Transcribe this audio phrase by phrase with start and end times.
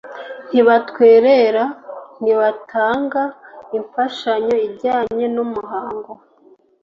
[0.51, 1.63] ntibatwerera,
[2.21, 3.21] ntibanatanga
[3.77, 6.11] imfashanyo ijyanye n‘ umuhango.